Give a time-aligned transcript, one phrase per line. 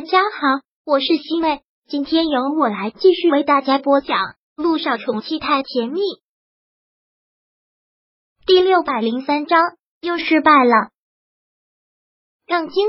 [0.00, 4.16] 大家好，我是西妹，今天由我来继续为大家播讲
[4.56, 6.00] 《路上宠妻太甜蜜》
[8.46, 9.60] 第六百零三章，
[10.00, 10.88] 又失败了。
[12.46, 12.88] 杠精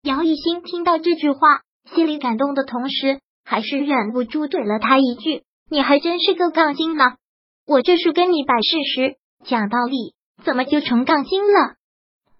[0.00, 1.60] 姚一新听到这句话，
[1.94, 7.16] 心里感动的同时，还是忍不住怼了他一句：“你还真是个杠精呢！
[7.66, 11.74] 我这是跟你摆事实、讲道理，怎么就成杠精了？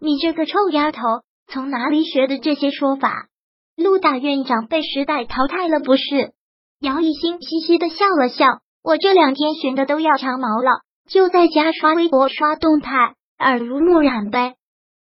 [0.01, 1.03] 你这个臭丫头，
[1.49, 3.29] 从哪里学的这些说法？”
[3.77, 6.33] 陆大院长被时代淘汰了，不是？
[6.81, 8.47] 姚一新嘻嘻的笑了笑。
[8.83, 14.55] 我这两天寻的都要长毛了，就在家刷微博、刷动态，耳濡目染呗。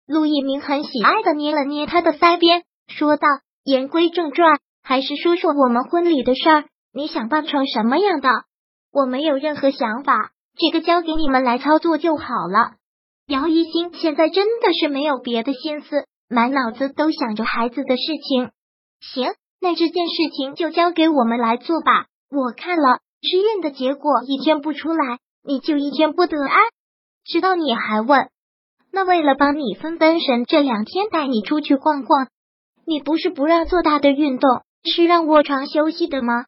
[0.06, 3.26] 陆一鸣很喜爱的捏了捏他的腮边，说道
[3.64, 6.64] ：“言归正传，还是说说我们婚礼的事儿。
[6.92, 8.28] 你想办成什么样的？
[8.92, 12.72] 我没有任何想法，这个交给你们来操作就好了。”
[13.26, 18.50] 姚一新现在真的是没有别的心思，满脑子都想着孩子的事情。
[19.00, 22.06] 行，那这件事情就交给我们来做吧。
[22.30, 26.58] 我看了实验的结果，一天不出来，你就一天不得安。
[27.24, 28.28] 知道你还问？
[28.92, 32.28] 那为了帮你分分神，这两天带你出去逛逛。
[32.86, 36.46] 你不是不让做大的运动，是让卧床休息的吗？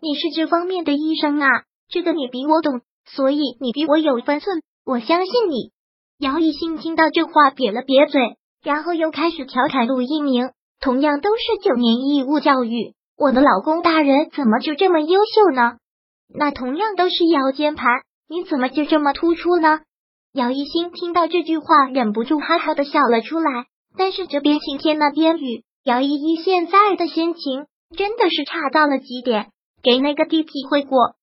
[0.00, 1.48] 你是这方面的医生啊，
[1.88, 4.62] 这个你比我懂，所以你比我有分寸。
[4.84, 5.72] 我相信你。
[6.18, 10.50] 姚一新听到这话，瘪了瘪嘴，然后又开始调侃陆一鸣。
[10.80, 15.78] 同样都是九年义务教育，我的老公大人怎么就这么优秀呢？
[16.32, 19.80] 那同样都是摇键盘，你怎么就这么突出呢？
[20.32, 23.66] 姚一新听到这句话，忍不住哈哈的笑了出来。
[23.96, 29.48] 但是这边晴天那边雨，姚依依现在的心情真的是差到了极点。
[29.82, 31.14] 给那个 DP 回过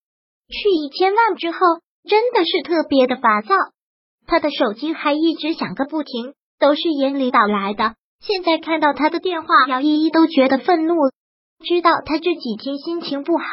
[0.49, 1.59] 去一千万之后，
[2.09, 3.55] 真的是特别的烦躁，
[4.27, 7.95] 他的手机还一直响个不停，都是严领导来的。
[8.21, 10.95] 现在看到他的电话，姚依依都觉得愤怒。
[11.63, 13.45] 知道他这几天心情不好，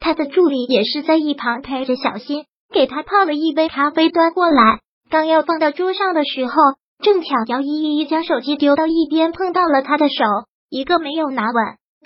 [0.00, 4.78] 他的助理也是在一旁陪着小心，给他泡了一杯咖啡端过来。
[5.10, 6.54] 刚要放到桌上的时候，
[7.02, 10.24] 正巧姚依依将手机丢到一边，碰到了他的手，
[10.70, 11.54] 一个没有拿稳，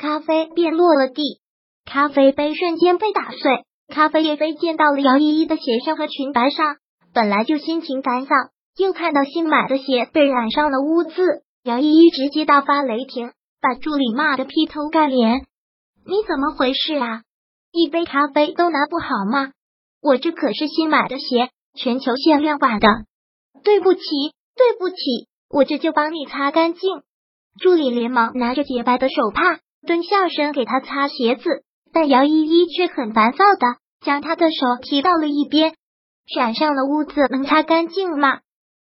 [0.00, 1.22] 咖啡便落了地，
[1.84, 6.76] 咖啡杯瞬间被打碎，咖啡液飞溅到了姚依依的鞋上和裙摆上。
[7.14, 8.34] 本来就心情烦躁，
[8.76, 11.44] 又看到新买的鞋被染上了污渍。
[11.66, 15.44] 姚依依直接大发雷霆，把助理骂得劈头盖脸。
[16.06, 17.22] 你怎么回事啊？
[17.72, 19.50] 一杯咖啡都拿不好吗？
[20.00, 22.86] 我这可是新买的鞋，全球限量版的。
[23.64, 24.00] 对不起，
[24.54, 24.96] 对不起，
[25.50, 27.02] 我这就帮你擦干净。
[27.58, 35.74] 助理连忙拿着洁白的手帕，蹲下身给他擦鞋子，但姚依依却很烦躁的将他的手提到了一边。
[36.32, 38.38] 染上了污渍，能擦干净吗？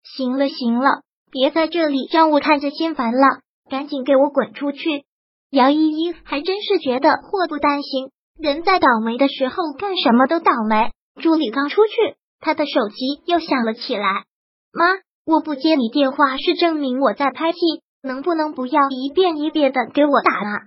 [0.05, 1.03] 行了，行了。
[1.31, 3.41] 别在这里让我看着心烦了，
[3.71, 5.05] 赶紧给我滚出去！
[5.50, 10.91] 姚依依还真是觉得祸不单行，人在倒霉的时候干什么都倒霉。
[11.22, 14.25] 助理刚出去，他的手机又响了起来。
[14.72, 14.84] 妈，
[15.25, 17.59] 我不接你电话是证明我在拍戏，
[18.03, 20.60] 能不能不要一遍一遍的给我打啊？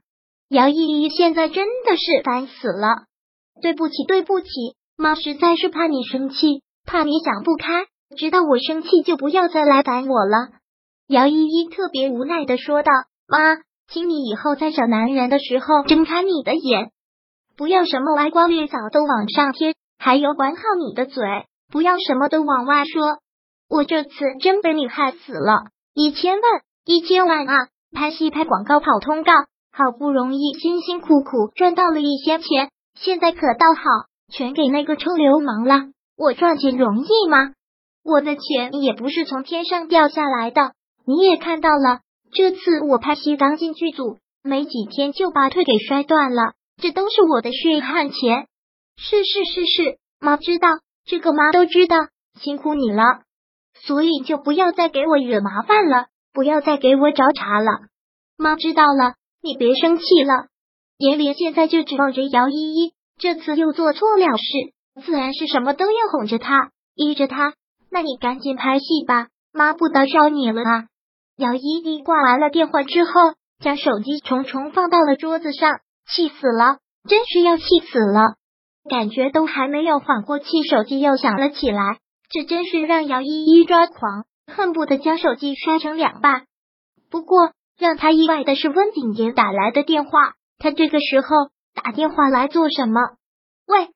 [0.50, 3.06] 姚依依现在真的是烦死了。
[3.62, 4.48] 对不起，对不起，
[4.98, 7.86] 妈实在是怕你生气，怕你想不开。
[8.18, 10.50] 知道我生气就不要再来烦我了。
[11.08, 12.92] 姚依依特别无奈的说道
[13.28, 13.58] ：“妈，
[13.88, 16.92] 请你以后在找男人的时候睁开你的眼，
[17.58, 21.24] 不要什么歪瓜裂枣都往上贴，还有管好你的嘴，
[21.72, 23.20] 不要什么都往外说。
[23.70, 24.10] 我这次
[24.42, 26.44] 真被你害死了，一千万，
[26.86, 27.68] 一千万啊！
[27.94, 29.32] 拍戏、拍广告、跑通告，
[29.72, 33.84] 好不容易辛辛苦苦赚到了一些钱，现在可倒好，
[34.34, 35.92] 全给那个臭流氓了。
[36.18, 37.54] 我赚钱容易吗？”
[38.04, 40.74] 我的钱也不是从天上掉下来的，
[41.06, 42.00] 你也看到了。
[42.34, 48.48] 这次我拍戏刚进剧组，没几天就把腿给摔断了，这都是我的血汗钱。
[48.98, 50.70] 是是是是，妈知道，
[51.06, 51.98] 这个妈都知道，
[52.40, 53.04] 辛苦你了。
[53.74, 57.88] 所以就不要再给我惹麻烦了，不要再给我找茬了。
[58.38, 60.48] 妈知道了，你别生气了。
[60.98, 67.54] 严林现在就指望着姚依依，这次又做错了事，自然是什么都要哄着她，依着她。
[67.92, 70.88] 那你赶紧拍戏吧，妈不打扰你了啊！
[71.36, 73.12] 姚依依挂完了电话之后，
[73.60, 76.78] 将手机重重放到了桌子上，气死了，
[77.10, 78.36] 真是要气死了！
[78.90, 82.00] 感觉都还没有缓过气，手机又响了起来，
[82.30, 86.46] 这真是让姚依依抓狂，恨不得将手机摔成两半。
[87.10, 91.28] 不过让他意外的是，温景言打来的电话，他这个时候
[91.76, 93.02] 打电话来做什么？
[93.68, 93.90] 喂，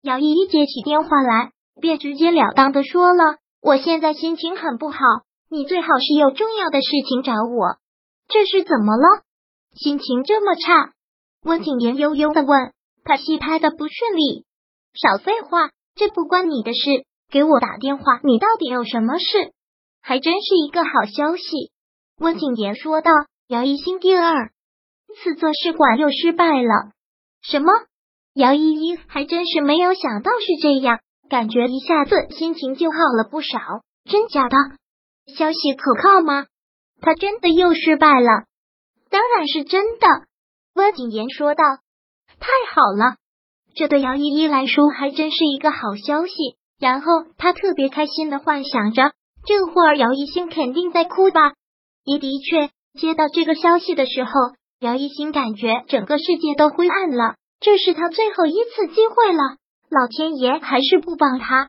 [0.00, 3.41] 姚依依接起电话来，便直截了当的说了。
[3.62, 4.98] 我现在心情很不好，
[5.48, 7.76] 你最好是有重要的事情找我。
[8.26, 9.22] 这是怎么了？
[9.76, 10.92] 心情这么差？
[11.44, 12.72] 温景言悠悠的问。
[13.04, 14.44] 他戏拍的不顺利，
[14.94, 17.04] 少废话，这不关你的事。
[17.30, 19.52] 给我打电话，你到底有什么事？
[20.00, 21.70] 还真是一个好消息。
[22.18, 23.12] 温景言说道。
[23.48, 24.50] 姚一星第二
[25.22, 26.92] 次做试管又失败了。
[27.42, 27.70] 什么？
[28.32, 31.00] 姚依依还真是没有想到是这样，
[31.32, 33.58] 感觉一下子心情就好了不少。
[34.04, 34.56] 真假的？
[35.34, 36.44] 消息可靠吗？
[37.00, 38.44] 他真的又失败了？
[39.08, 40.06] 当然是真的。
[40.74, 41.64] 温景言说道。
[42.38, 43.16] 太好了，
[43.74, 46.34] 这对姚依依来说还真是一个好消息。
[46.78, 47.06] 然后
[47.38, 49.12] 他特别开心的幻想着，
[49.46, 51.54] 这会儿姚一星肯定在哭吧。
[52.04, 52.68] 也的确，
[53.00, 54.30] 接到这个消息的时候，
[54.80, 57.36] 姚一星感觉整个世界都灰暗了。
[57.58, 59.56] 这是他最后一次机会了，
[59.94, 61.68] 老天爷还是不帮他，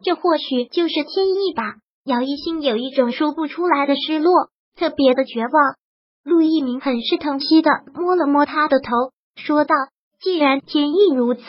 [0.00, 1.64] 这或许就是天意吧。
[2.04, 5.74] 姚一星有一种说不出来的失落，特别的绝望。
[6.22, 8.92] 陆一鸣很是疼惜的摸了摸他的头，
[9.34, 9.74] 说道。
[10.20, 11.42] 既然天意如此，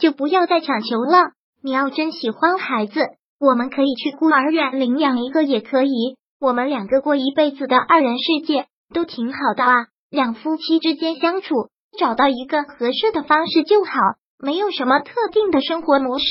[0.00, 1.32] 就不要再强求了。
[1.62, 3.00] 你要真喜欢孩子，
[3.38, 6.16] 我们可以去孤儿院领养一个，也可以。
[6.40, 9.74] 我们两个过一辈子的二人世界都挺好的啊。
[10.08, 11.68] 两夫妻之间相处，
[11.98, 13.92] 找到一个合适的方式就好，
[14.40, 16.24] 没有什么特定的生活模式，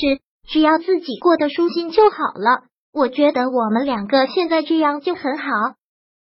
[0.47, 2.63] 只要自己过得舒心就好了。
[2.93, 5.45] 我觉得我们两个现在这样就很好。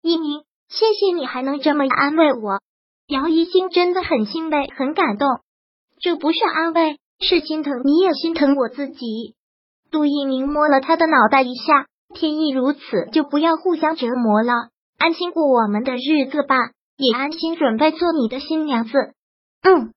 [0.03, 2.61] 一鸣，谢谢你还能这么安慰我。
[3.07, 5.29] 姚一星真的很欣慰，很感动。
[6.01, 7.73] 这不是安慰，是心疼。
[7.85, 9.35] 你也心疼我自己。
[9.91, 12.81] 杜一鸣摸了他的脑袋一下，天意如此，
[13.13, 14.53] 就不要互相折磨了，
[14.99, 16.57] 安心过我们的日子吧，
[16.97, 18.93] 也安心准备做你的新娘子。
[19.63, 19.93] 嗯，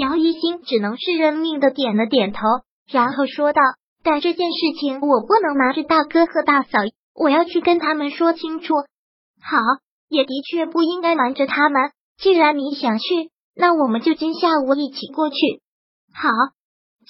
[0.00, 2.40] 姚一星只能是认命的点了点头，
[2.90, 3.60] 然后说道
[4.02, 6.78] ：“但这件事情我不能瞒着大哥和大嫂，
[7.14, 8.74] 我要去跟他们说清楚。
[8.74, 9.58] 好，
[10.08, 11.90] 也的确不应该瞒着他们。
[12.18, 15.36] 既然你想去。”那我们就今下午一起过去。
[16.14, 16.30] 好，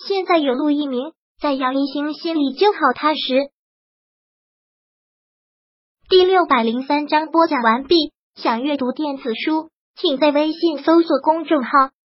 [0.08, 3.20] 现在有陆一鸣在，杨一星心里就好踏实。
[6.08, 8.12] 第六百零三章播讲完毕。
[8.34, 11.90] 想阅读电子书，请在微信搜索公众号“